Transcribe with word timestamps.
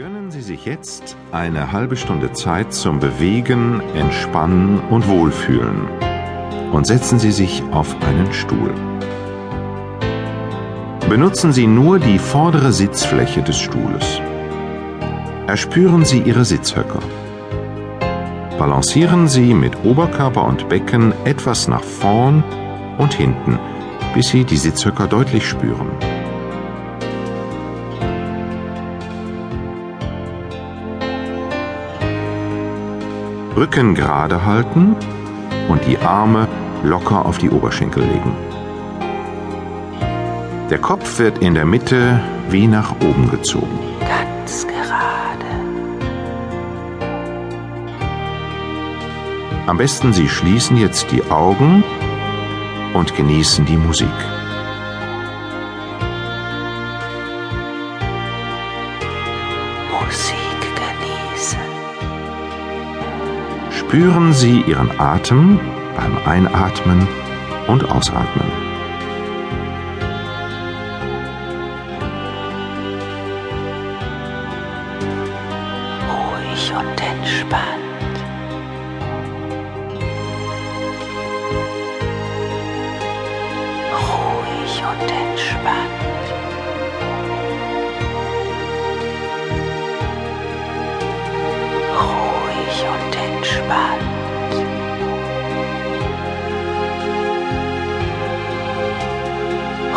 Gönnen 0.00 0.30
Sie 0.30 0.40
sich 0.40 0.64
jetzt 0.64 1.14
eine 1.30 1.72
halbe 1.72 1.94
Stunde 1.94 2.32
Zeit 2.32 2.72
zum 2.72 3.00
Bewegen, 3.00 3.82
Entspannen 3.94 4.80
und 4.88 5.06
Wohlfühlen 5.08 5.86
und 6.72 6.86
setzen 6.86 7.18
Sie 7.18 7.32
sich 7.32 7.62
auf 7.70 7.94
einen 8.00 8.32
Stuhl. 8.32 8.72
Benutzen 11.06 11.52
Sie 11.52 11.66
nur 11.66 11.98
die 11.98 12.18
vordere 12.18 12.72
Sitzfläche 12.72 13.42
des 13.42 13.58
Stuhles. 13.58 14.22
Erspüren 15.46 16.06
Sie 16.06 16.22
Ihre 16.22 16.46
Sitzhöcker. 16.46 17.02
Balancieren 18.58 19.28
Sie 19.28 19.52
mit 19.52 19.84
Oberkörper 19.84 20.44
und 20.44 20.66
Becken 20.70 21.12
etwas 21.26 21.68
nach 21.68 21.84
vorn 21.84 22.42
und 22.96 23.12
hinten, 23.12 23.58
bis 24.14 24.28
Sie 24.28 24.44
die 24.44 24.56
Sitzhöcker 24.56 25.08
deutlich 25.08 25.46
spüren. 25.46 25.90
Rücken 33.56 33.94
gerade 33.94 34.44
halten 34.44 34.94
und 35.68 35.84
die 35.86 35.98
Arme 35.98 36.46
locker 36.82 37.26
auf 37.26 37.38
die 37.38 37.50
Oberschenkel 37.50 38.04
legen. 38.04 38.36
Der 40.70 40.78
Kopf 40.78 41.18
wird 41.18 41.38
in 41.38 41.54
der 41.54 41.66
Mitte 41.66 42.20
wie 42.48 42.68
nach 42.68 42.92
oben 43.02 43.28
gezogen. 43.28 43.78
Ganz 44.00 44.66
gerade. 44.66 44.80
Am 49.66 49.76
besten 49.76 50.12
Sie 50.12 50.28
schließen 50.28 50.76
jetzt 50.76 51.10
die 51.10 51.22
Augen 51.30 51.82
und 52.94 53.16
genießen 53.16 53.66
die 53.66 53.76
Musik. 53.76 54.08
Musik 60.04 60.49
Spüren 63.90 64.32
Sie 64.32 64.60
Ihren 64.68 64.88
Atem 65.00 65.58
beim 65.96 66.16
Einatmen 66.24 67.08
und 67.66 67.84
Ausatmen. 67.90 68.46
Ruhig 76.08 76.72
und 76.72 77.02
entspannt. 77.02 78.16
Ruhig 83.90 84.82
und 84.84 85.10
entspannt. 85.10 86.39
Entspannt. 93.26 94.54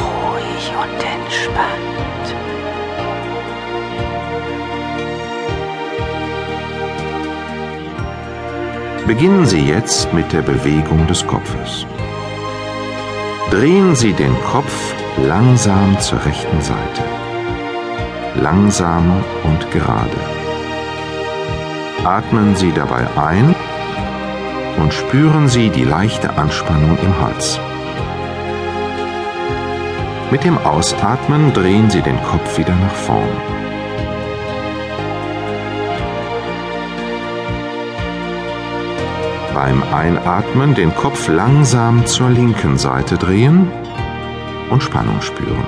Ruhig 0.00 0.64
und 0.82 0.98
entspannt. 1.16 1.98
Beginnen 9.06 9.46
Sie 9.46 9.60
jetzt 9.60 10.12
mit 10.12 10.32
der 10.32 10.42
Bewegung 10.42 11.06
des 11.06 11.26
Kopfes. 11.26 11.86
Drehen 13.50 13.94
Sie 13.96 14.12
den 14.12 14.34
Kopf 14.42 14.94
langsam 15.26 15.98
zur 16.00 16.22
rechten 16.24 16.60
Seite. 16.60 17.02
Langsam 18.34 19.24
und 19.44 19.70
gerade. 19.70 20.37
Atmen 22.04 22.56
Sie 22.56 22.72
dabei 22.72 23.06
ein 23.16 23.54
und 24.80 24.94
spüren 24.94 25.48
Sie 25.48 25.70
die 25.70 25.84
leichte 25.84 26.30
Anspannung 26.36 26.96
im 27.02 27.20
Hals. 27.20 27.60
Mit 30.30 30.44
dem 30.44 30.58
Ausatmen 30.58 31.52
drehen 31.52 31.90
Sie 31.90 32.02
den 32.02 32.22
Kopf 32.22 32.58
wieder 32.58 32.74
nach 32.74 32.92
vorn. 32.92 33.28
Beim 39.54 39.82
Einatmen 39.92 40.74
den 40.74 40.94
Kopf 40.94 41.28
langsam 41.28 42.06
zur 42.06 42.30
linken 42.30 42.78
Seite 42.78 43.16
drehen 43.16 43.68
und 44.70 44.82
Spannung 44.82 45.20
spüren. 45.20 45.66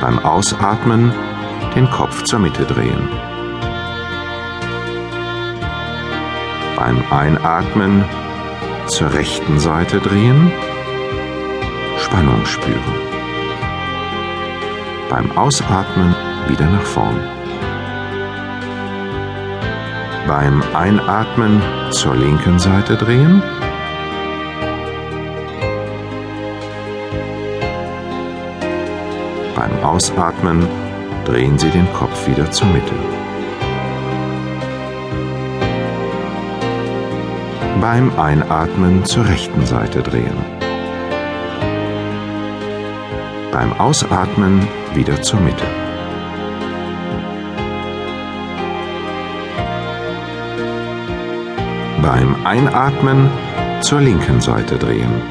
Beim 0.00 0.18
Ausatmen 0.18 1.12
den 1.74 1.90
Kopf 1.90 2.24
zur 2.24 2.38
Mitte 2.38 2.64
drehen. 2.64 3.08
Beim 6.76 7.02
Einatmen 7.10 8.04
zur 8.86 9.12
rechten 9.14 9.58
Seite 9.58 10.00
drehen, 10.00 10.52
Spannung 11.98 12.44
spüren. 12.44 12.94
Beim 15.08 15.30
Ausatmen 15.36 16.14
wieder 16.48 16.66
nach 16.66 16.82
vorn. 16.82 17.20
Beim 20.26 20.62
Einatmen 20.74 21.62
zur 21.90 22.16
linken 22.16 22.58
Seite 22.58 22.96
drehen. 22.96 23.42
Beim 29.54 29.84
Ausatmen 29.84 30.66
drehen 31.24 31.58
Sie 31.58 31.70
den 31.70 31.90
Kopf 31.92 32.26
wieder 32.26 32.50
zur 32.50 32.68
Mitte. 32.68 32.94
Beim 37.80 38.16
Einatmen 38.18 39.04
zur 39.04 39.26
rechten 39.26 39.66
Seite 39.66 40.02
drehen. 40.02 40.36
Beim 43.50 43.72
Ausatmen 43.78 44.66
wieder 44.94 45.20
zur 45.22 45.40
Mitte. 45.40 45.64
Beim 52.00 52.46
Einatmen 52.46 53.30
zur 53.80 54.00
linken 54.00 54.40
Seite 54.40 54.76
drehen. 54.76 55.22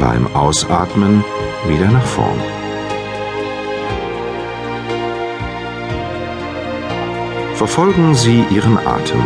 Beim 0.00 0.26
Ausatmen 0.34 1.24
wieder 1.68 1.90
nach 1.90 2.02
vorn. 2.04 2.53
Verfolgen 7.54 8.16
Sie 8.16 8.44
Ihren 8.50 8.76
Atem. 8.78 9.22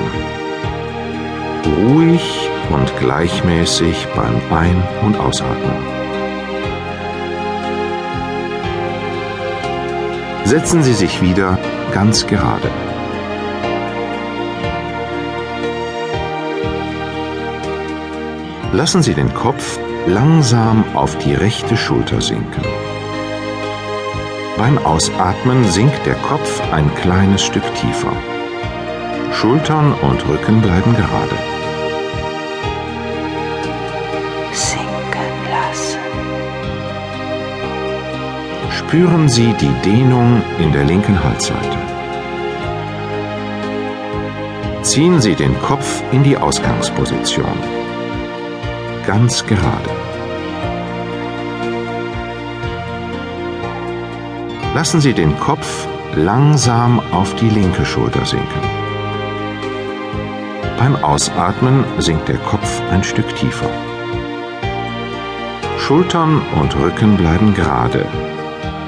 Ruhig 1.79 2.51
und 2.69 2.95
gleichmäßig 2.99 4.07
beim 4.15 4.41
Ein- 4.55 4.83
und 5.03 5.19
Ausatmen. 5.19 5.77
Setzen 10.45 10.83
Sie 10.83 10.93
sich 10.93 11.23
wieder 11.23 11.59
ganz 11.93 12.27
gerade. 12.27 12.71
Lassen 18.73 19.03
Sie 19.03 19.15
den 19.15 19.33
Kopf 19.33 19.79
langsam 20.07 20.85
auf 20.95 21.17
die 21.17 21.33
rechte 21.35 21.79
Schulter 21.79 22.21
sinken. 22.21 22.88
Beim 24.59 24.77
Ausatmen 24.79 25.63
sinkt 25.65 26.05
der 26.05 26.17
Kopf 26.17 26.61
ein 26.73 26.93
kleines 26.97 27.45
Stück 27.45 27.63
tiefer. 27.77 28.13
Schultern 29.33 29.93
und 29.93 30.29
Rücken 30.29 30.61
bleiben 30.61 30.97
gerade. 30.97 31.37
Sinken 34.53 35.33
lassen. 35.49 36.01
Spüren 38.73 39.29
Sie 39.29 39.55
die 39.61 39.89
Dehnung 39.89 40.43
in 40.59 40.73
der 40.73 40.83
linken 40.83 41.23
Halsseite. 41.23 41.79
Ziehen 44.83 45.21
Sie 45.21 45.37
den 45.37 45.57
Kopf 45.63 46.03
in 46.11 46.25
die 46.25 46.37
Ausgangsposition. 46.37 47.59
Ganz 49.07 49.47
gerade. 49.47 49.98
Lassen 54.75 55.01
Sie 55.01 55.13
den 55.13 55.39
Kopf 55.39 55.87
langsam 56.15 57.01
auf 57.13 57.35
die 57.37 57.49
linke 57.49 57.85
Schulter 57.85 58.25
sinken. 58.25 58.61
Beim 60.79 60.95
Ausatmen 60.97 61.85
sinkt 61.99 62.29
der 62.29 62.39
Kopf 62.39 62.81
ein 62.91 63.03
Stück 63.03 63.35
tiefer. 63.35 63.71
Schultern 65.79 66.43
und 66.61 66.77
Rücken 66.77 67.17
bleiben 67.17 67.55
gerade. 67.55 68.07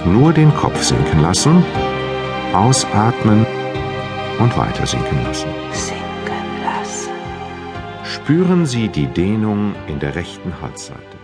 Nur 0.05 0.33
den 0.33 0.55
Kopf 0.55 0.83
sinken 0.83 1.23
lassen, 1.23 1.65
ausatmen 2.55 3.47
und 4.39 4.57
weiter 4.57 4.87
sinken 4.87 5.25
lassen. 5.25 5.49
Sinken 5.73 6.63
lassen. 6.63 7.13
Spüren 8.05 8.67
Sie 8.67 8.89
die 8.89 9.07
Dehnung 9.07 9.75
in 9.89 9.99
der 9.99 10.15
rechten 10.15 10.53
Halsseite. 10.61 11.20